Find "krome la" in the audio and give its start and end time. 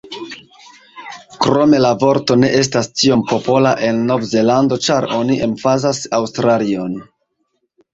1.45-1.91